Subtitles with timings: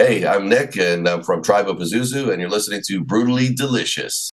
[0.00, 4.30] Hey, I'm Nick, and I'm from Tribe of Pazuzu, and you're listening to Brutally Delicious.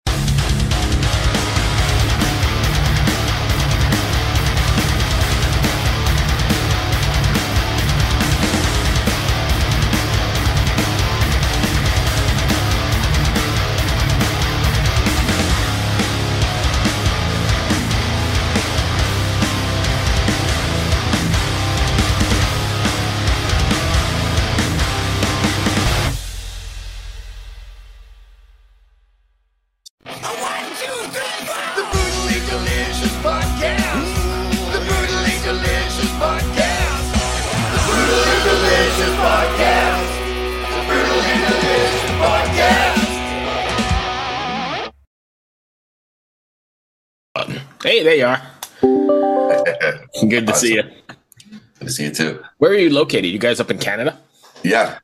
[47.92, 48.40] Hey, there you are.
[50.26, 50.82] Good to see you.
[50.82, 52.42] Good to see you too.
[52.56, 53.26] Where are you located?
[53.26, 54.18] You guys up in Canada?
[54.62, 54.98] Yeah,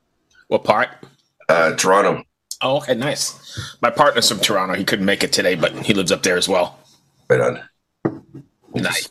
[0.47, 0.89] What part?
[1.49, 2.23] uh, Toronto.
[2.63, 3.77] Oh, okay, nice.
[3.83, 4.73] My partner's from Toronto.
[4.73, 6.79] He couldn't make it today, but he lives up there as well.
[7.29, 7.61] Right on.
[8.71, 9.07] We'll Nice.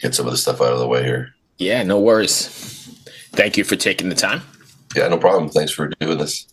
[0.00, 1.34] Get some of the stuff out of the way here.
[1.58, 2.46] Yeah, no worries.
[3.32, 4.42] Thank you for taking the time.
[4.94, 5.48] Yeah, no problem.
[5.50, 6.46] Thanks for doing this.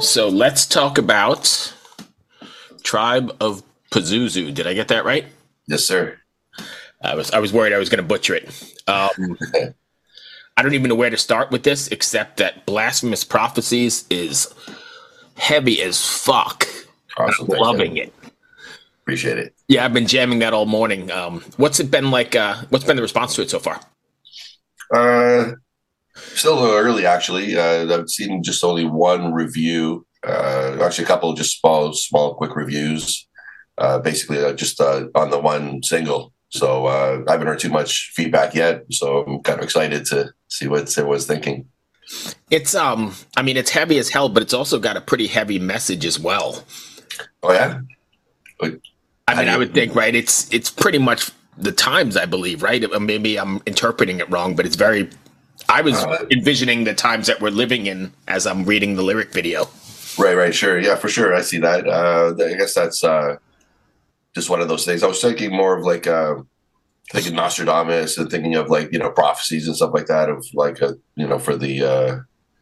[0.00, 1.74] So let's talk about
[2.82, 3.62] Tribe of
[3.96, 4.52] Pazuzu.
[4.52, 5.24] Did I get that right?
[5.66, 6.18] Yes, sir.
[7.02, 8.74] I was I was worried I was going to butcher it.
[8.86, 9.38] Um,
[10.56, 14.52] I don't even know where to start with this, except that blasphemous prophecies is
[15.36, 16.66] heavy as fuck.
[17.16, 17.50] Awesome.
[17.50, 18.12] I'm loving it.
[19.02, 19.54] Appreciate it.
[19.68, 21.10] Yeah, I've been jamming that all morning.
[21.10, 22.36] Um, what's it been like?
[22.36, 23.80] Uh, what's been the response to it so far?
[24.94, 25.52] Uh,
[26.14, 27.56] still early, actually.
[27.56, 30.06] Uh, I've seen just only one review.
[30.26, 33.26] Uh, actually, a couple of just small, small, quick reviews.
[33.78, 36.32] Uh, basically, uh, just uh, on the one single.
[36.48, 38.84] So uh, I haven't heard too much feedback yet.
[38.90, 41.66] So I'm kind of excited to see what everyone's thinking.
[42.50, 45.58] It's um, I mean, it's heavy as hell, but it's also got a pretty heavy
[45.58, 46.64] message as well.
[47.42, 47.80] Oh yeah,
[49.28, 50.14] I mean, I would think, right?
[50.14, 52.82] It's it's pretty much the times, I believe, right?
[52.84, 55.10] Uh, Maybe I'm interpreting it wrong, but it's very.
[55.68, 59.32] I was Uh, envisioning the times that we're living in as I'm reading the lyric
[59.32, 59.68] video.
[60.16, 61.34] right, right, sure, yeah, for sure.
[61.34, 61.88] I see that.
[61.88, 63.36] Uh, I guess that's uh,
[64.36, 65.02] just one of those things.
[65.02, 66.34] I was thinking more of like uh,
[67.10, 70.80] thinking Nostradamus and thinking of like you know prophecies and stuff like that of like
[70.82, 72.18] a, you know for the uh,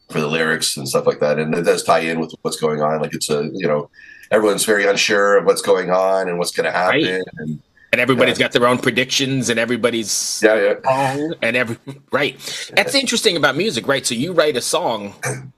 [0.08, 2.80] for the lyrics and stuff like that, and it does tie in with what's going
[2.80, 3.00] on.
[3.00, 3.90] Like it's a you know
[4.30, 7.02] everyone's very unsure of what's going on and what's going to happen.
[7.02, 7.22] Right.
[7.38, 7.60] And
[7.92, 11.76] And everybody's got their own predictions, and everybody's yeah, yeah, and every
[12.12, 12.38] right.
[12.74, 14.06] That's interesting about music, right?
[14.06, 15.14] So you write a song,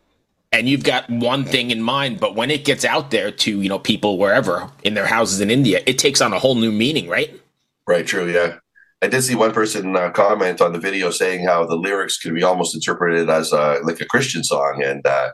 [0.57, 3.69] and you've got one thing in mind, but when it gets out there to you
[3.69, 7.09] know people wherever in their houses in India, it takes on a whole new meaning,
[7.09, 7.41] right?
[7.87, 8.59] right, true, yeah.
[9.03, 12.35] I did see one person uh, comment on the video saying how the lyrics could
[12.35, 15.33] be almost interpreted as uh, like a Christian song, and uh,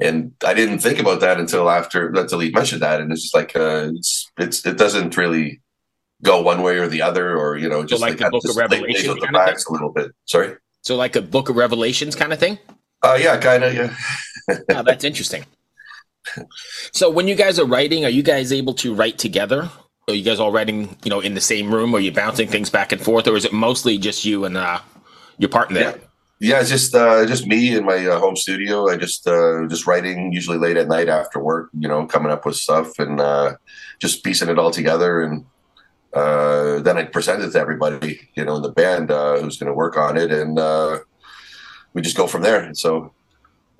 [0.00, 3.34] and I didn't think about that until after until he mentioned that, and it's just
[3.34, 5.60] like uh, it's it's it doesn't really
[6.22, 9.18] go one way or the other, or you know, just like the Book of Revelation
[9.18, 9.32] thing?
[9.32, 10.12] facts a little bit.
[10.26, 10.54] Sorry.
[10.82, 12.58] So like a Book of Revelations kind of thing.
[13.02, 13.74] Uh, yeah, kind of.
[13.74, 13.94] Yeah.
[14.48, 15.44] Oh, that's interesting.
[16.92, 19.70] So when you guys are writing, are you guys able to write together?
[20.08, 21.94] Are you guys all writing, you know, in the same room?
[21.94, 24.80] Are you bouncing things back and forth, or is it mostly just you and uh,
[25.38, 25.80] your partner?
[25.80, 25.94] Yeah.
[26.40, 28.90] Yeah, it's just uh, just me in my uh, home studio.
[28.90, 31.70] I just uh, just writing usually late at night after work.
[31.72, 33.54] You know, coming up with stuff and uh,
[33.98, 35.46] just piecing it all together, and
[36.12, 38.28] uh, then I present it to everybody.
[38.34, 40.98] You know, in the band uh, who's going to work on it, and uh,
[41.94, 42.74] we just go from there.
[42.74, 43.13] So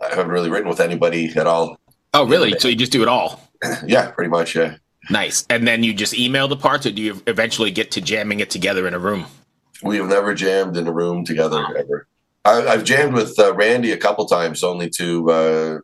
[0.04, 1.78] I haven't really written with anybody at all.
[2.12, 2.58] Oh, really?
[2.58, 3.40] So you just do it all?
[3.86, 4.54] yeah, pretty much.
[4.54, 4.76] Yeah.
[5.10, 5.44] Nice.
[5.50, 8.50] And then you just email the parts, or do you eventually get to jamming it
[8.50, 9.26] together in a room?
[9.82, 12.06] We have never jammed in a room together ever.
[12.44, 15.78] I, I've jammed with uh, Randy a couple times, only to uh,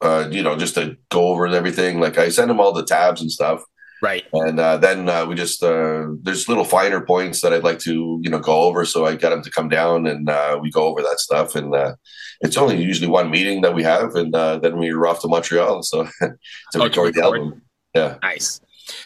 [0.00, 2.00] uh, you know just to go over everything.
[2.00, 3.64] Like I send him all the tabs and stuff,
[4.04, 4.24] Right.
[4.34, 8.20] and uh, then uh, we just uh, there's little finer points that I'd like to
[8.22, 8.84] you know go over.
[8.84, 11.56] So I got him to come down, and uh, we go over that stuff.
[11.56, 11.94] And uh,
[12.42, 15.82] it's only usually one meeting that we have, and uh, then we're off to Montreal.
[15.84, 16.36] So to
[16.72, 17.62] to record the album.
[17.94, 18.18] Yeah.
[18.22, 18.60] Nice.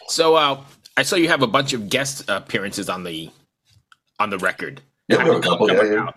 [0.09, 0.61] So uh,
[0.97, 3.31] I saw you have a bunch of guest appearances on the
[4.19, 4.81] on the record.
[5.07, 5.71] Yeah, we have a couple.
[5.71, 6.11] Yeah, yeah,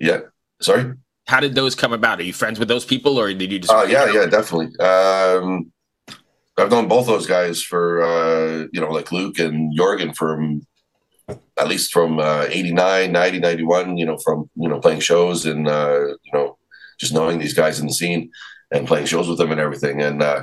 [0.00, 0.20] yeah.
[0.60, 0.92] Sorry.
[1.28, 2.18] How did those come about?
[2.18, 3.72] Are you friends with those people, or did you just?
[3.72, 4.76] Oh yeah, yeah, definitely.
[4.80, 5.70] Um,
[6.58, 10.66] I've known both those guys for uh, you know, like Luc and Jorgen from
[11.58, 15.68] at least from uh, 89, 90, 91, you know, from you know playing shows and
[15.68, 16.58] uh, you know
[16.98, 18.30] just knowing these guys in the scene
[18.70, 20.42] and playing shows with them and everything and uh,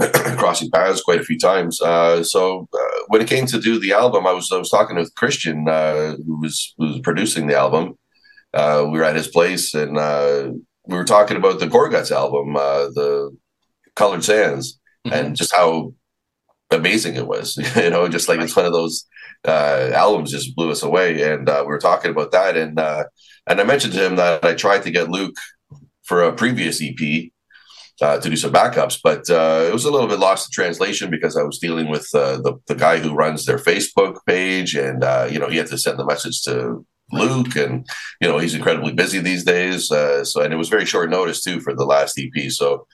[0.38, 1.80] crossing paths quite a few times.
[1.80, 4.96] Uh, so uh, when it came to do the album, I was I was talking
[4.96, 7.96] with Christian uh, who was who was producing the album.
[8.54, 10.50] uh, we were at his place and uh,
[10.86, 13.36] we were talking about the Gorguts album, uh, the
[13.94, 15.12] Colored Sands, Mhm.
[15.12, 15.94] and just how
[16.70, 17.56] amazing it was.
[17.76, 19.06] you know, just like it's one of those
[19.46, 21.22] uh, albums just blew us away.
[21.32, 23.04] And uh, we were talking about that, and uh,
[23.46, 25.34] and I mentioned to him that I tried to get Luc
[26.04, 27.30] for a previous EP.
[28.02, 31.10] Uh, to do some backups, but uh, it was a little bit lost in translation
[31.10, 35.04] because I was dealing with uh, the the guy who runs their Facebook page, and
[35.04, 36.82] uh, you know he had to send the message to
[37.12, 37.86] Luc, and
[38.18, 39.90] you know he's incredibly busy these days.
[39.92, 42.50] Uh, so and it was very short notice too for the last EP.
[42.50, 42.86] So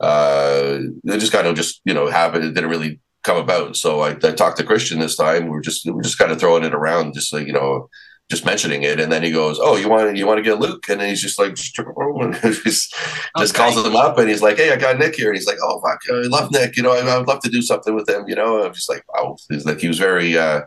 [0.00, 2.44] uh, it just kind of just you know happened.
[2.44, 3.76] It didn't really come about.
[3.76, 5.48] So I, I talked to Christian this time.
[5.48, 7.88] We are just we are just kind of throwing it around, just like you know,
[8.30, 9.00] just mentioning it.
[9.00, 11.22] And then he goes, "Oh, you want you want to get Luc?" And then he's
[11.22, 11.74] just like, just,
[13.38, 15.58] just calls him up, and he's like, "Hey, I got Nick here." And he's like,
[15.62, 16.76] "Oh, fuck, I love Nick.
[16.76, 18.88] You know, I, I would love to do something with him." You know, I'm just
[18.88, 19.36] like, wow.
[19.50, 20.36] He's like, he was very.
[20.36, 20.62] uh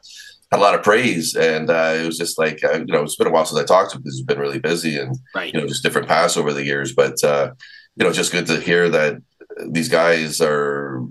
[0.50, 3.18] had a lot of praise, and uh, it was just like uh, you know it's
[3.18, 5.54] been a while since I talked to him because he's been really busy, and Right.
[5.54, 6.94] you know just different paths over the years.
[6.96, 7.52] But uh,
[7.98, 9.22] you know, it's just good to hear that
[9.70, 11.02] these guys are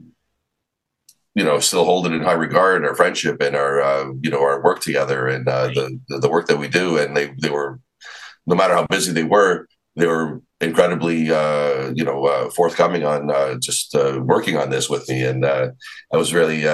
[1.34, 4.62] you know still holding in high regard our friendship and our uh, you know our
[4.62, 6.96] work together and uh, the the work that we do.
[6.96, 7.80] And they they were
[8.46, 9.66] no matter how busy they were,
[9.96, 14.88] they were incredibly uh, you know uh, forthcoming on uh, just uh, working on this
[14.88, 15.72] with me, and I
[16.12, 16.64] was really.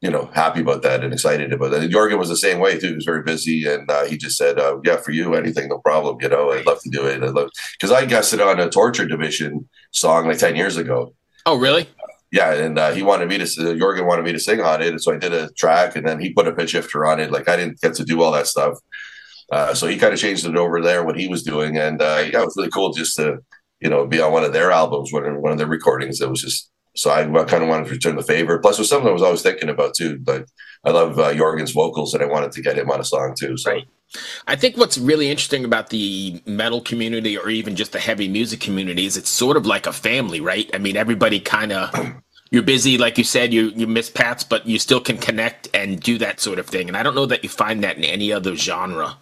[0.00, 1.82] You know, happy about that and excited about that.
[1.82, 2.88] And Jorgen was the same way too.
[2.88, 5.78] He was very busy, and uh, he just said, uh, "Yeah, for you, anything, no
[5.78, 7.22] problem." You know, I'd love to do it.
[7.22, 11.14] I'd love because I guested on a Torture Division song like ten years ago.
[11.46, 11.88] Oh, really?
[12.30, 13.44] Yeah, and uh, he wanted me to.
[13.44, 16.06] uh, Jorgen wanted me to sing on it, and so I did a track, and
[16.06, 17.32] then he put a pitch shifter on it.
[17.32, 18.78] Like I didn't get to do all that stuff,
[19.50, 22.24] uh, so he kind of changed it over there what he was doing, and uh,
[22.30, 23.38] yeah, it was really cool just to
[23.80, 26.20] you know be on one of their albums, one of, one of their recordings.
[26.20, 28.58] It was just so I kind of wanted to return the favor.
[28.58, 30.20] Plus, it was something I was always thinking about too.
[30.26, 30.46] Like
[30.84, 33.56] I love uh, Jorgen's vocals, and I wanted to get him on a song too.
[33.56, 33.88] So Right.
[34.46, 38.60] I think what's really interesting about the metal community or even just the heavy music
[38.60, 40.68] community is it's sort of like a family, right?
[40.72, 42.14] I mean, everybody kind of
[42.50, 46.00] you're busy, like you said, you you miss Pats, but you still can connect and
[46.00, 46.88] do that sort of thing.
[46.88, 49.16] And I don't know that you find that in any other genre.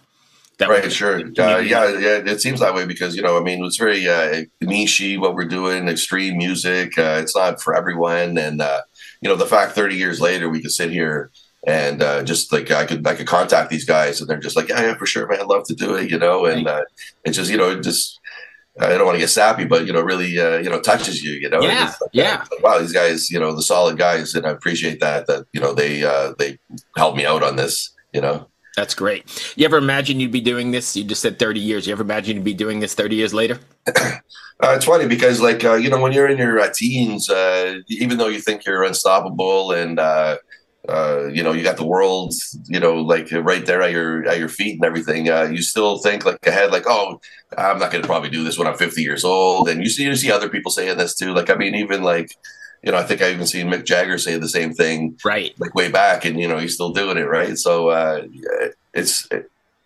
[0.57, 1.19] That Right, sure.
[1.19, 4.43] Uh, yeah, yeah, it seems that way because you know, I mean, it's very uh,
[4.63, 6.97] nichey what we're doing, extreme music.
[6.97, 8.81] Uh, it's not for everyone, and uh,
[9.21, 11.31] you know, the fact thirty years later we could sit here
[11.67, 14.69] and uh, just like I could I could contact these guys, and they're just like,
[14.69, 16.83] yeah, yeah, for sure, man, I'd love to do it, you know, and uh,
[17.23, 18.19] it's just you know, just
[18.79, 21.33] I don't want to get sappy, but you know, really, uh, you know, touches you,
[21.33, 21.61] you know.
[21.61, 22.43] Yeah, like, yeah.
[22.51, 25.59] like, wow, these guys, you know, the solid guys, and I appreciate that that you
[25.59, 26.59] know they uh, they
[26.95, 28.47] helped me out on this, you know.
[28.77, 29.25] That's great.
[29.57, 30.95] You ever imagine you'd be doing this?
[30.95, 31.87] You just said 30 years.
[31.87, 33.59] You ever imagine you'd be doing this 30 years later?
[34.59, 37.75] Uh, it's funny because, like, uh, you know, when you're in your uh, teens, uh,
[37.89, 40.35] even though you think you're unstoppable and uh,
[40.89, 42.33] uh, you know you got the world,
[42.65, 46.25] you know, like right there at your at your feet and everything, you still think
[46.25, 47.21] like ahead, like, oh,
[47.55, 49.69] I'm not going to probably do this when I'm 50 years old.
[49.69, 51.35] And you see you see other people saying this too.
[51.35, 52.35] Like, I mean, even like,
[52.83, 55.53] you know, I think I even seen Mick Jagger say the same thing Right.
[55.59, 57.57] like way back, and you know he's still doing it, right?
[57.57, 58.23] So uh,
[58.93, 59.27] it's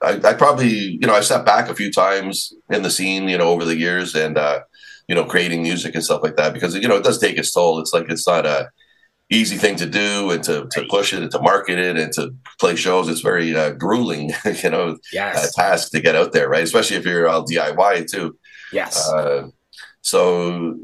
[0.02, 3.38] I, I probably you know I stepped back a few times in the scene, you
[3.38, 4.62] know, over the years, and uh,
[5.08, 7.52] you know, creating music and stuff like that because you know it does take its
[7.52, 7.80] toll.
[7.80, 8.70] It's like it's not a
[9.34, 12.36] easy thing to do and to, to push it and to market it and to
[12.60, 13.08] play shows.
[13.08, 16.64] It's very uh, grueling, you know, uh, task to get out there, right?
[16.64, 18.38] Especially if you're all DIY too.
[18.74, 19.08] Yes.
[19.10, 19.48] Uh,
[20.02, 20.78] so,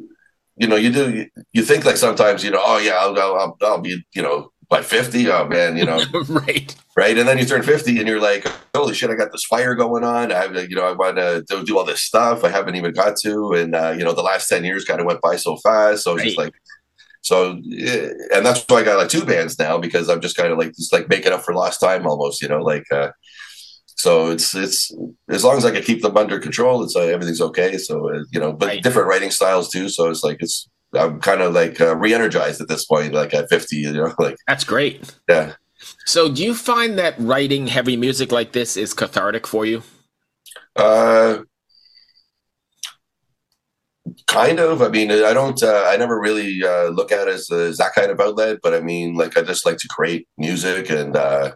[0.58, 3.36] you know, you do, you, you think like sometimes, you know, oh yeah, I'll, I'll,
[3.36, 6.76] I'll, I'll be, you know, by 50, oh man, you know, right.
[6.96, 7.18] right?
[7.18, 8.46] And then you turn 50 and you're like,
[8.76, 10.32] holy shit, I got this fire going on.
[10.32, 13.54] I you know, I want to do, all this stuff I haven't even got to.
[13.54, 16.04] And, uh, you know, the last 10 years kind of went by so fast.
[16.04, 16.54] So it's just like,
[17.22, 20.58] so, and that's why I got like two bands now because I'm just kind of
[20.58, 23.12] like, just like making up for lost time almost, you know, like, uh,
[23.98, 24.92] so it's it's
[25.30, 27.78] as long as I can keep them under control, it's uh, everything's okay.
[27.78, 28.84] So uh, you know, but Right.
[28.84, 29.90] different writing styles too.
[29.90, 33.50] So it's like it's I'm kind of like uh, re-energized at this point, like at
[33.50, 33.76] 50.
[33.76, 35.16] You know, like That's great.
[35.28, 35.54] yeah.
[36.06, 39.84] So, do you find that writing heavy music like this is cathartic for you?
[40.76, 41.40] Uh,
[44.28, 44.82] kind of.
[44.82, 45.62] I mean, I don't.
[45.62, 48.58] Uh, I never really uh, look at it as, as that kind of outlet.
[48.64, 51.52] But I mean, like, I just like to create music, and uh,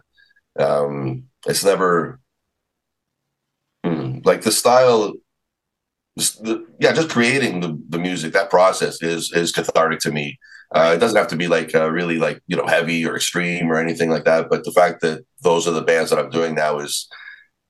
[0.58, 2.20] um, it's never
[4.24, 5.12] like the style.
[6.16, 8.32] the- yeah, just creating the, the music.
[8.32, 10.38] That process is is cathartic to me.
[10.74, 13.70] Uh, it doesn't have to be like uh, really like you know heavy or extreme
[13.70, 14.48] or anything like that.
[14.50, 17.08] But the fact that those are the bands that I'm doing now is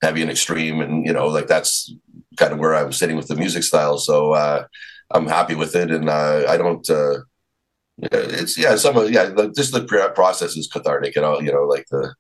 [0.03, 1.93] heavy and extreme, and you know like that's
[2.39, 3.99] kind of where I'm sitting with the music style.
[3.99, 4.65] So uh,
[5.11, 6.89] I'm happy with it, and uh, I don't.
[6.91, 7.21] Uh,
[7.99, 11.65] it's yeah, some of yeah, the, just the process is cathartic, and all you know,
[11.65, 12.15] like the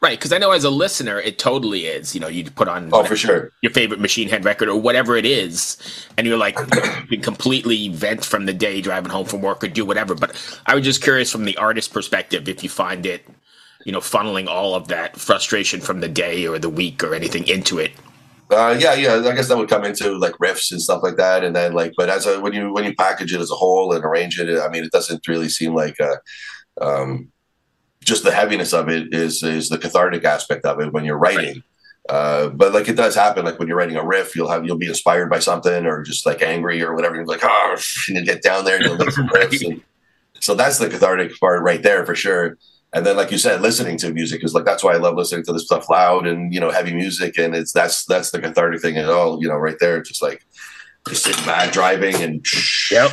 [0.00, 2.14] Right, because I know as a listener, it totally is.
[2.14, 3.50] You know, you put on Oh, for sure.
[3.62, 5.76] your favorite Machine Head record or whatever it is,
[6.16, 6.56] and you're like
[7.10, 10.14] you completely vent from the day driving home from work or do whatever.
[10.14, 10.36] But
[10.66, 13.26] I was just curious from the artist perspective if you find it,
[13.84, 17.48] you know, funneling all of that frustration from the day or the week or anything
[17.48, 17.90] into it.
[18.50, 19.14] Uh, yeah, yeah.
[19.16, 21.92] I guess that would come into like riffs and stuff like that, and then like,
[21.96, 24.60] but as a when you when you package it as a whole and arrange it,
[24.60, 26.16] I mean, it doesn't really seem like uh,
[26.80, 27.30] um,
[28.08, 31.62] just the heaviness of it is is the cathartic aspect of it when you're writing.
[32.08, 34.78] Uh, but like it does happen, like when you're writing a riff, you'll have you'll
[34.78, 37.16] be inspired by something or just like angry or whatever.
[37.16, 37.76] You're like, oh,
[38.08, 39.64] and you get down there and you'll make some riffs.
[39.64, 39.82] And,
[40.40, 42.56] so that's the cathartic part right there for sure.
[42.92, 45.44] And then, like you said, listening to music is like that's why I love listening
[45.44, 48.80] to this stuff loud and you know heavy music, and it's that's that's the cathartic
[48.80, 49.42] thing at all.
[49.42, 50.42] You know, right there, just like
[51.06, 52.44] just sitting back driving and
[52.90, 53.12] Yep.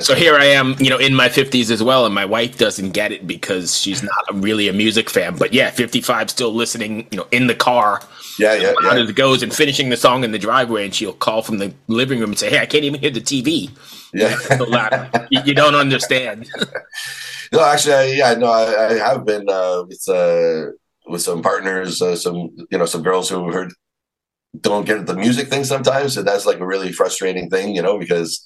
[0.00, 2.90] So here I am, you know, in my 50s as well, and my wife doesn't
[2.90, 5.36] get it because she's not really a music fan.
[5.36, 8.00] But yeah, 55 still listening, you know, in the car
[8.38, 9.02] yeah, yeah, out yeah.
[9.02, 11.72] as it goes and finishing the song in the driveway, and she'll call from the
[11.88, 13.70] living room and say, "Hey, I can't even hear the TV.
[14.12, 14.36] yeah.
[14.58, 15.26] So loud.
[15.30, 16.48] you, you don't understand."
[17.52, 20.72] No, actually, I, yeah, no, I, I have been uh, with uh,
[21.06, 23.72] with some partners, uh, some you know, some girls who heard
[24.60, 27.98] don't get the music thing sometimes, and that's like a really frustrating thing, you know,
[27.98, 28.42] because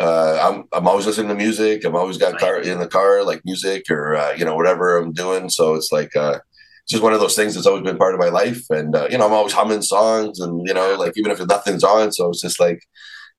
[0.00, 1.84] uh, I'm I'm always listening to music.
[1.84, 5.12] I'm always got car in the car like music or uh, you know whatever I'm
[5.12, 5.48] doing.
[5.48, 6.38] So it's like uh,
[6.84, 9.08] it's just one of those things that's always been part of my life, and uh,
[9.10, 12.30] you know I'm always humming songs, and you know like even if nothing's on, so
[12.30, 12.80] it's just like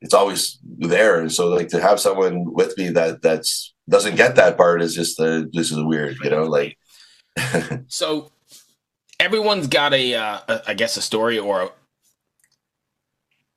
[0.01, 1.19] it's always there.
[1.19, 4.93] And so like to have someone with me that that's doesn't get that part is
[4.93, 6.77] just uh, this is weird, you know, like
[7.87, 8.31] So
[9.19, 11.71] everyone's got a, uh, a I guess, a story or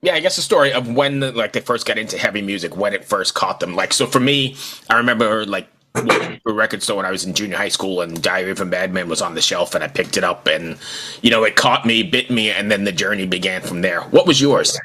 [0.02, 2.76] yeah, I guess the story of when the, like they first got into heavy music,
[2.76, 3.76] when it first caught them.
[3.76, 4.56] Like, so for me,
[4.90, 8.50] I remember like a record store when I was in junior high school, and Diary
[8.50, 10.76] of a Madman was on the shelf, and I picked it up, and
[11.23, 14.00] you know, it caught me, bit me, and then the journey began from there.
[14.02, 14.76] What was yours?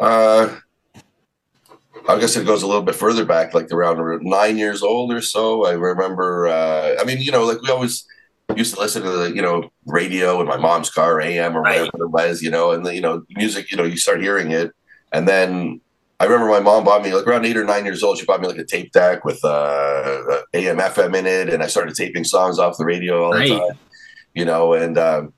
[0.00, 0.56] Uh,
[2.08, 5.20] I guess it goes a little bit further back, like around nine years old or
[5.20, 5.66] so.
[5.66, 6.48] I remember.
[6.48, 8.06] Uh, I mean, you know, like we always
[8.56, 11.80] used to listen to the you know radio in my mom's car, AM or Right.
[11.80, 13.70] whatever it was, you know, and the, you know music.
[13.70, 14.70] You know, you start hearing it,
[15.12, 15.80] and then
[16.20, 18.18] I remember my mom bought me like around eight or nine years old.
[18.18, 21.66] She bought me like a tape deck with uh, AM FM in it, and I
[21.66, 23.48] started taping songs off the radio all Right.
[23.48, 23.78] the time.
[24.34, 25.32] You know, and um,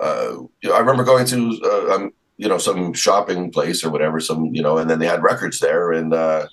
[0.00, 0.34] uh,
[0.72, 4.62] I remember going to uh, um, you know some shopping place or whatever, some you
[4.62, 6.46] know, and then they had records there, and uh,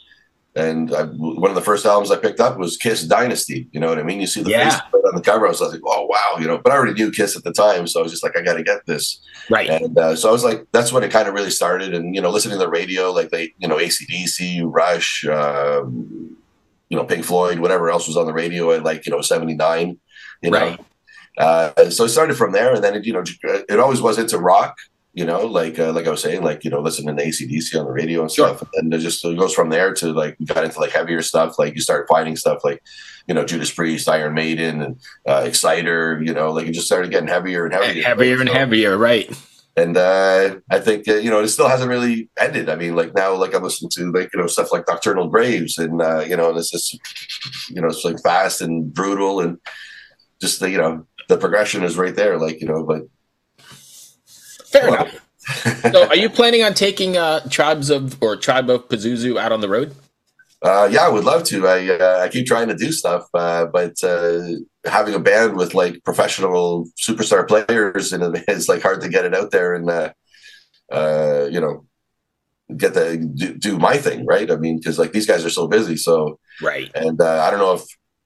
[0.56, 3.68] and I, one of the first albums I picked up was Kiss Dynasty.
[3.72, 4.20] You know what I mean?
[4.20, 4.70] You see the Yeah.
[4.72, 5.46] face on the cover.
[5.46, 6.58] I was like, oh wow, you know.
[6.58, 8.56] But I already knew Kiss at the time, so I was just like, I got
[8.56, 9.22] to get this.
[9.50, 9.70] Right.
[9.70, 11.94] And uh, so I was like, that's when it kind of really started.
[11.94, 16.36] And you know, listening to the radio, like they, you know, ACDC, Rush, um,
[16.90, 19.54] you know, Pink Floyd, whatever else was on the radio at like you know seventy
[19.56, 20.00] nine.
[20.42, 20.80] You know, Right.
[21.38, 24.38] uh, so it started from there, and then it, you know, it always was into
[24.40, 24.76] rock.
[25.20, 27.86] You know, like uh, like I was saying, like you know, listening to ACDC on
[27.86, 28.56] the radio and Sure.
[28.56, 31.22] stuff, and it just it goes from there to like we got into like heavier
[31.22, 31.60] stuff.
[31.60, 32.82] Like you start finding stuff like
[33.28, 34.96] you know Judas Priest, Iron Maiden, and
[35.28, 36.22] uh, Exciter.
[36.24, 39.30] You know, like it just started getting heavier and heavier, heavier and So- heavier, right?
[39.76, 42.70] and uh, I think uh, you know it still hasn't really ended.
[42.70, 45.78] I mean, like now, like I'm listening to like you know stuff like Nocturnal Graves,
[45.78, 46.94] and uh, you know, and it's just
[47.70, 49.58] you know it's like fast and brutal, and
[50.42, 52.38] just the you know the progression is right there.
[52.40, 53.02] Like you know, but
[54.72, 55.26] Fair Well, enough.
[55.92, 59.62] So, are you planning on taking uh, tribes of or tribe of Pazuzu out on
[59.62, 59.96] the road?
[60.62, 61.68] uh, yeah, I would love to.
[61.68, 64.42] I uh, I keep trying to do stuff, uh, but uh,
[64.86, 69.34] having a band with like professional superstar players and it's like hard to get it
[69.34, 70.12] out there and uh,
[70.92, 71.86] uh, you know
[72.76, 74.52] get the do, do my thing right.
[74.52, 76.40] I mean, because like these guys are so busy, so.
[76.62, 76.92] Right.
[76.94, 77.84] and uh, I don't know if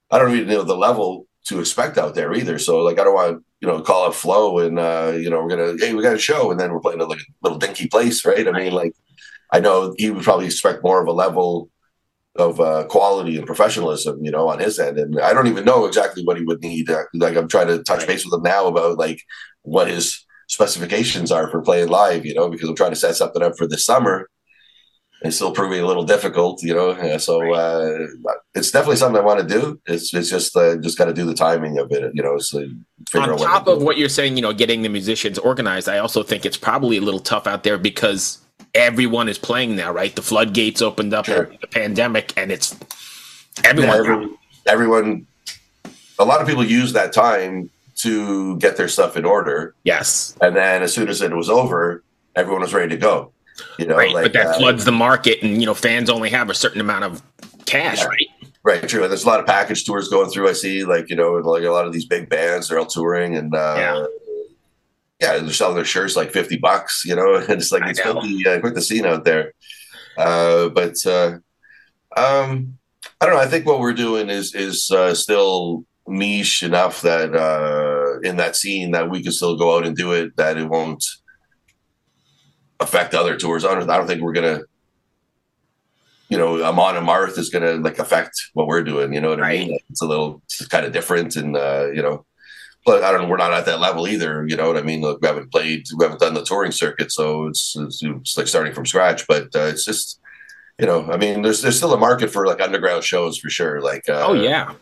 [0.10, 2.58] I don't even know the level to expect out there either.
[2.58, 5.42] So like I don't want to you know call it Flow and uh, you know
[5.42, 7.58] we're gonna hey we got a show and then we're playing at like a little
[7.58, 8.46] dinky place, right?
[8.46, 8.94] I mean like
[9.54, 11.70] I know he would probably expect more of a level
[12.36, 15.86] of uh, quality and professionalism, you know, on his end, and I don't even know
[15.86, 16.90] exactly what he would need.
[16.90, 19.22] Uh, like I'm trying to touch base with him now about like
[19.62, 23.42] what his specifications are for playing live, you know, because I'm trying to set something
[23.42, 24.30] up for this summer.
[25.24, 27.18] It's still proving a little difficult, you know.
[27.18, 28.08] So uh,
[28.54, 29.80] it's definitely something I want to do.
[29.86, 32.38] It's it's just uh, just got to do the timing of it, you know.
[32.40, 32.66] So
[33.10, 36.00] figure on top to of what you're saying, you know, getting the musicians organized, I
[36.00, 38.40] also think it's probably a little tough out there because
[38.76, 40.14] everyone is playing now, right?
[40.16, 41.50] The floodgates opened up Sure.
[41.62, 42.76] the pandemic, and it's
[43.64, 43.96] Yeah, everyone.
[44.00, 44.30] every-
[44.68, 45.28] everyone,
[46.20, 50.56] a lot of people use that time to get their stuff in order, yes, and
[50.56, 52.02] then as soon as it was over,
[52.36, 53.32] everyone was ready to go.
[53.78, 54.12] You know, right.
[54.12, 56.82] like but that uh, floods the market, and you know, fans only have a certain
[56.82, 57.22] amount of
[57.66, 58.08] cash, Yeah.
[58.08, 58.28] right?
[58.66, 59.04] Right, true.
[59.04, 60.48] And there's a lot of package tours going through.
[60.48, 63.36] I see, like you know, like a lot of these big bands are all touring,
[63.36, 64.06] and uh, Yeah.
[65.20, 67.04] yeah, they're selling their shirts like fifty bucks.
[67.06, 69.54] You know, and it's like it's the, uh, quite the scene out there.
[70.18, 71.38] Uh, but uh,
[72.16, 72.78] um,
[73.20, 73.42] I don't know.
[73.42, 78.56] I think what we're doing is is uh, still niche enough that uh, in that
[78.56, 80.36] scene that we can still go out and do it.
[80.38, 81.04] That it won't
[82.84, 83.66] affect other tours.
[83.66, 83.90] I don't.
[83.90, 84.62] I don't think we're gonna.
[86.30, 89.14] You know, Amon Amarth is gonna like affect what we're doing.
[89.14, 89.72] You know what I mean?
[89.72, 92.26] Like, it's a little it's kind of different, and uh, you know,
[92.86, 93.28] but I don't know.
[93.28, 94.46] We're not at that level either.
[94.48, 95.02] You know what I mean?
[95.02, 98.48] Look, we haven't played, we haven't done the touring circuit, so it's it's, it's like
[98.48, 99.28] starting from scratch.
[99.28, 100.20] But uh, it's just,
[100.80, 103.80] you know, I mean, there's there's still a market for like underground shows for sure.
[103.82, 104.74] Like, uh, oh yeah,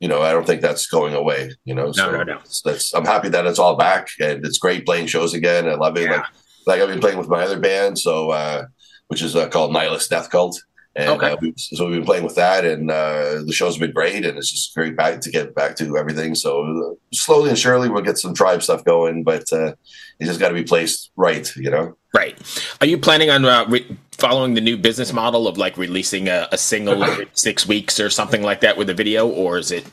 [0.00, 1.52] you know, I don't think that's going away.
[1.64, 2.38] You know, so no, no.
[2.38, 5.68] That's, that's I'm happy that it's all back and it's great playing shows again.
[5.68, 6.10] I love it.
[6.10, 6.16] Yeah.
[6.16, 6.26] Like,
[6.66, 8.66] like I've been playing with my other band, so uh,
[9.08, 10.60] which is uh, called Nihilist Death Cult.
[10.94, 11.32] And Okay.
[11.32, 14.38] uh, we, so we've been playing with that, and uh, the show's been great, and
[14.38, 16.34] it's just great back to get back to everything.
[16.34, 19.74] So uh, slowly and surely, we'll get some tribe stuff going, but uh,
[20.18, 21.96] it's just got to be placed right, you know.
[22.14, 22.34] right.
[22.80, 26.48] Are you planning on uh, re- following the new business model of like releasing a,
[26.50, 29.84] a single every six weeks or something like that with a video, or is it?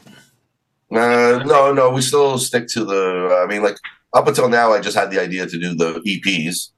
[0.89, 3.43] Uh, no, no, we still stick to the.
[3.43, 3.75] I mean, like
[4.13, 6.69] up until now, I just had the idea to do the EPs,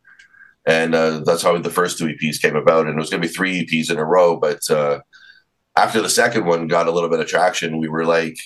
[0.66, 2.88] and uh, that's how the first two EPs came about.
[2.88, 5.00] And it was going to be three EPs in a row, but uh,
[5.76, 8.38] after the second one got a little bit of traction, we were like,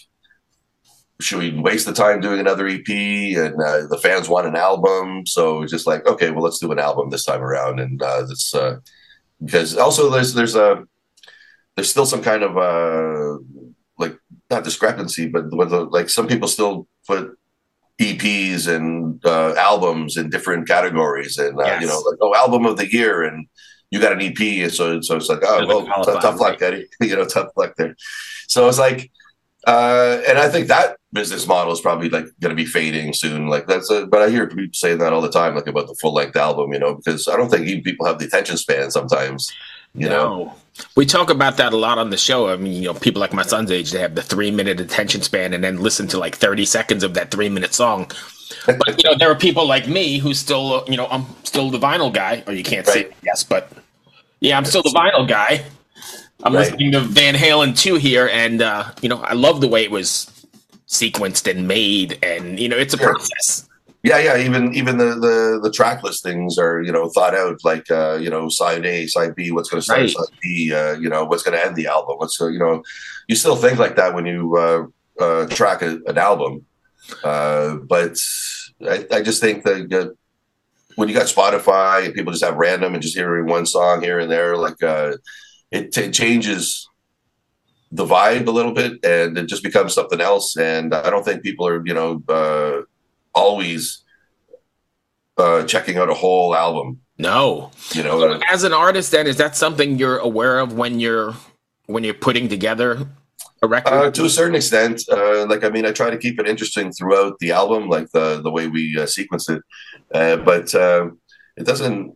[1.22, 2.88] should we waste the time doing another EP?
[2.88, 6.80] And uh, the fans want an album, so just like, okay, well, let's do an
[6.80, 7.80] album this time around.
[7.80, 8.78] And uh, that's uh,
[9.44, 10.84] because also there's there's a
[11.76, 13.42] there's still some kind of uh
[13.98, 14.18] like
[14.50, 15.46] not discrepancy, but
[15.92, 17.38] like some people still put
[18.00, 21.82] EPs and uh, albums in different categories, and uh, Yes.
[21.82, 23.48] you know, like oh, album of the year, and
[23.92, 25.86] you got an EP, so so it's like oh, well,
[26.20, 27.96] tough, luck, Eddie, you know, tough luck there.
[28.48, 29.12] So it's like,
[29.68, 33.48] uh, and I think that business model is probably like going to be fading soon.
[33.48, 35.98] Like that's, a, but I hear people saying that all the time, like about the
[36.00, 38.92] full length album, you know, because I don't think even people have the attention span
[38.92, 39.52] sometimes,
[39.96, 40.46] you know.
[40.46, 40.56] No.
[40.96, 42.48] We talk about that a lot on the show.
[42.50, 45.22] I mean, you know, people like my son's age, they have the three minute attention
[45.22, 48.10] span and then listen to like 30 seconds of that three minute song.
[48.66, 51.80] But, you know, there are people like me who still, you know, I'm still the
[51.80, 53.06] vinyl guy, or you can't see Right.
[53.08, 53.72] it, yes, but
[54.40, 55.66] yeah, I'm still the vinyl guy.
[56.44, 56.62] I'm Right.
[56.62, 59.92] listening to Van Halen 2 here, and, uh, you know, I love the way it
[59.92, 60.32] was
[60.88, 63.14] sequenced and made, and, you know, it's a Sure.
[63.14, 63.69] process.
[64.02, 64.38] Yeah, yeah.
[64.38, 67.60] Even even the the the track listings are you know thought out.
[67.64, 69.52] Like uh, you know, side A, side B.
[69.52, 70.10] What's going to start Right.
[70.10, 70.74] side B?
[70.74, 72.16] Uh, you know, what's going to end the album?
[72.18, 72.82] What's uh, you know,
[73.28, 74.86] you still think like that when you uh,
[75.24, 76.66] uh, track a, an album.
[77.24, 78.18] Uh, but
[78.88, 80.14] I, I just think that uh,
[80.96, 84.20] when you got Spotify and people just have random and just hearing one song here
[84.20, 85.18] and there, like uh,
[85.72, 86.88] it, it changes
[87.92, 90.56] the vibe a little bit and it just becomes something else.
[90.56, 92.82] And I don't think people are, you know, uh,
[93.40, 94.04] always
[95.38, 97.00] uh, checking out a whole album.
[97.18, 97.72] No.
[97.92, 101.34] You know, So as an artist, then, is that something you're aware of when you're
[101.88, 103.08] when you're putting together
[103.62, 103.94] a record?
[103.94, 105.04] uh, to a certain extent.
[105.12, 108.42] Uh, like, I mean, I try to keep it interesting throughout the album, like the
[108.42, 109.62] the way we uh, sequence it.
[110.14, 111.10] Uh, but uh,
[111.58, 112.16] it doesn't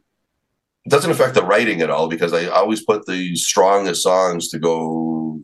[0.86, 4.60] it doesn't affect the writing at all because I always put the strongest songs to
[4.60, 5.42] go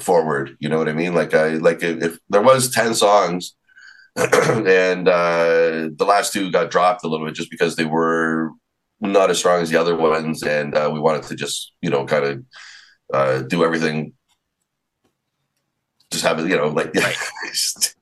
[0.00, 0.56] forward.
[0.60, 1.14] You know what I mean?
[1.14, 3.56] Like, I like if, if there was ten songs.
[4.16, 8.50] and uh, the last two got dropped a little bit just because they were
[9.00, 12.04] not as strong as the other ones, and uh, we wanted to just you know
[12.06, 12.44] kind of
[13.14, 14.12] uh, do everything,
[16.10, 17.16] just have it you know like Right.
[17.48, 17.96] just-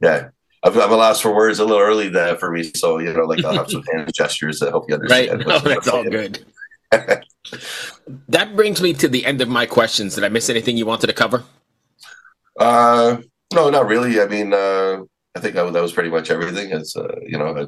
[0.00, 0.28] yeah.
[0.64, 3.24] I'm, I'm a loss for words a little early there for me, so you know,
[3.24, 5.28] like I'll have some hand gestures that help you right?
[5.28, 5.44] understand.
[5.46, 6.44] No, that's all good.
[8.28, 10.14] that brings me to the end of my questions.
[10.14, 11.42] Did I miss anything you wanted to cover?
[12.56, 13.16] Uh,
[13.52, 14.20] no, not really.
[14.20, 15.00] I mean, uh,
[15.34, 16.70] I think that, was- that was pretty much everything.
[16.70, 17.66] It's uh, you know, uh,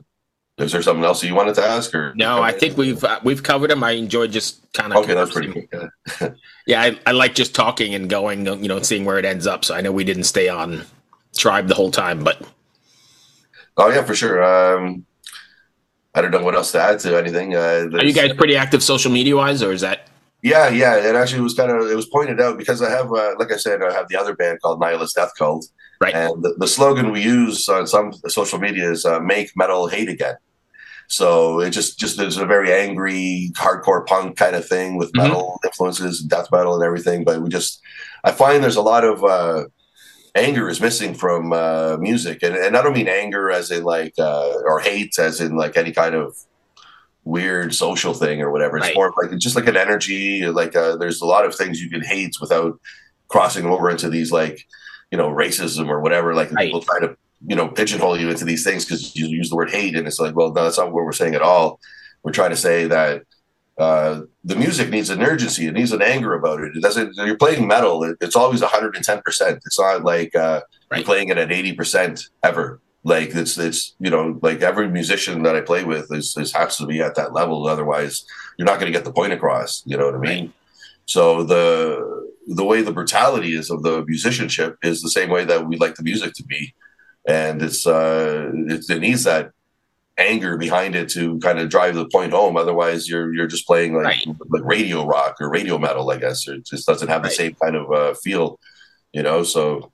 [0.59, 3.42] is there something else you wanted to ask or No, I think we've uh, we've
[3.42, 3.83] covered them.
[3.83, 5.90] I enjoyed just kind of Okay, that's pretty good.
[6.20, 6.29] Yeah.
[6.66, 9.66] Yeah, I, I like just talking and going, you know, seeing where it ends up.
[9.66, 10.85] So I know we didn't stay on
[11.37, 12.40] Tribe the whole time, but
[13.77, 14.42] Oh yeah, for sure.
[14.42, 15.05] Um,
[16.14, 17.55] I don't know what else to add to anything.
[17.55, 20.09] Uh, are you guys pretty active social media wise, or is that
[20.42, 20.96] Yeah, yeah.
[20.96, 23.57] It actually, was kind of it was pointed out because I have, uh, like I
[23.57, 25.66] said, I have the other band called Nihilist Death Cult,
[26.04, 26.14] Right.
[26.14, 30.08] And the, the slogan we use on some social media is uh, "Make metal hate
[30.08, 30.36] again."
[31.08, 35.22] So it just just is a very angry hardcore punk kind of thing with Mhm.
[35.22, 37.24] metal influences, death metal, and everything.
[37.24, 37.80] But we just
[38.24, 39.64] I find there's a lot of uh,
[40.34, 44.14] anger is missing from uh, music, and and I don't mean anger as in like
[44.18, 46.36] uh, or hate as in like any kind of
[47.24, 48.76] weird social thing or whatever.
[48.76, 48.94] It's Right.
[48.96, 50.44] more of like just like an energy.
[50.46, 52.78] Like uh, there's a lot of things you can hate without
[53.28, 54.66] crossing over into these like
[55.14, 56.35] you know racism or whatever.
[56.35, 56.64] Like Right.
[56.66, 59.70] people try to you know pigeonhole you into these things because you use the word
[59.70, 61.79] hate, and it's like, well, no, that's not what we're saying at all.
[62.24, 63.22] We're trying to say that
[63.79, 65.66] uh, the music needs an urgency.
[65.68, 66.77] It needs an anger about it.
[66.77, 67.14] It doesn't.
[67.29, 68.03] You're playing metal.
[68.03, 69.22] It, it's always 110.
[69.22, 70.98] percent It's not like uh, Right.
[70.98, 72.81] you're playing it at 80 percent ever.
[73.05, 76.77] Like it's it's you know like every musician that I play with is, is has
[76.79, 77.68] to be at that level.
[77.68, 78.24] Otherwise,
[78.57, 79.70] you're not going to get the point across.
[79.87, 80.44] You know what I mean?
[81.07, 81.22] So
[81.53, 81.62] the
[82.46, 85.94] the way the brutality is of the musicianship is the same way that we like
[85.96, 86.74] the music to be,
[87.26, 89.50] and it's uh it, it needs that
[90.16, 92.57] anger behind it to kind of drive the point home.
[92.57, 94.26] Otherwise, you're you're just playing like Right.
[94.50, 96.11] like radio rock or radio metal.
[96.11, 98.61] I guess it just doesn't have the same kind of uh, feel,
[99.12, 99.42] you know.
[99.42, 99.90] So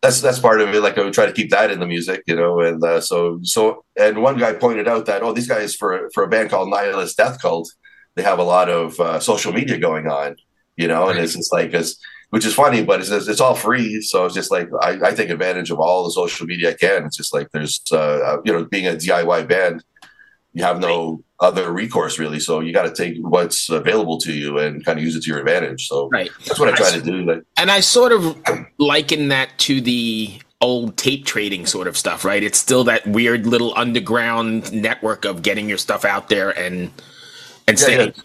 [0.00, 0.80] that's that's part of it.
[0.80, 2.60] Like I would try to keep that in the music, you know.
[2.60, 6.24] And uh, so so and one guy pointed out that oh, these guys for for
[6.24, 7.70] a band called Nihilist Death Cult,
[8.14, 10.36] they have a lot of uh, social media going on,
[10.82, 11.08] you know.
[11.08, 11.96] And it's just like it's
[12.30, 14.00] which is funny, but it's it's all free.
[14.02, 17.04] So it's just like I, I take advantage of all the social media I can.
[17.06, 19.84] It's just like there's uh, you know being a DIY band,
[20.54, 22.40] you have no other recourse really.
[22.40, 25.30] So you got to take what's available to you and kind of use it to
[25.30, 25.88] your advantage.
[25.88, 26.30] So Right.
[26.46, 27.24] that's what I try to do.
[27.24, 28.36] Like And I sort of
[28.78, 32.42] liken that to the old tape trading sort of stuff, right?
[32.42, 36.90] It's still that weird little underground network of getting your stuff out there and
[37.68, 38.00] and Yeah, staying.
[38.16, 38.22] Yeah,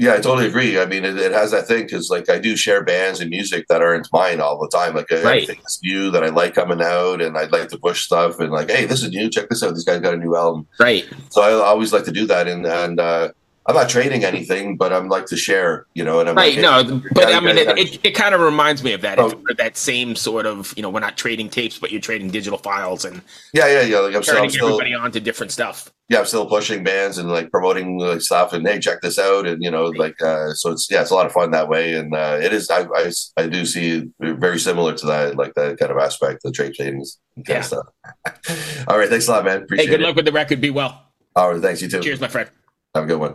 [0.00, 0.78] I totally agree.
[0.78, 3.66] I mean, it, it has that thing because, like, I do share bands and music
[3.68, 4.94] that aren't mine all the time.
[4.94, 5.24] Like, Right.
[5.42, 8.38] everything that's new that I like coming out, and I'd like to push stuff.
[8.38, 9.28] And like, hey, this is new.
[9.28, 9.74] Check this out.
[9.74, 10.68] These guys got a new album.
[10.78, 11.04] Right.
[11.30, 12.46] So I always like to do that.
[12.46, 13.30] And and uh,
[13.68, 15.86] I'm not trading anything, but I'm like to share.
[15.94, 16.54] You know, and I'm Right.
[16.56, 19.02] like, No, hey, but guys- I mean, it, it, it kind of reminds me of
[19.02, 19.18] that.
[19.18, 22.58] Oh, that same sort of, you know, we're not trading tapes, but you're trading digital
[22.58, 23.20] files and
[23.52, 23.98] yeah, yeah, yeah.
[23.98, 25.92] Like I'm turning still, everybody on to different stuff.
[26.08, 28.54] yeah, I'm still pushing bands and like promoting like stuff.
[28.54, 29.46] And hey, check this out.
[29.46, 31.92] And you know, like, uh, so it's yeah, it's a lot of fun that way.
[31.94, 32.70] And uh, it is.
[32.70, 36.52] I, I I do see very similar to that, like that kind of aspect, the
[36.52, 37.04] trade kind
[37.46, 37.58] Yeah.
[37.58, 37.86] of stuff.
[38.88, 39.66] All right, thanks a lot, man.
[39.70, 40.04] Hey, good it.
[40.04, 40.62] luck with the record.
[40.62, 41.02] Be well.
[41.36, 42.00] All right, thanks you too.
[42.00, 42.48] Cheers, my friend.
[42.94, 43.34] Have a good one.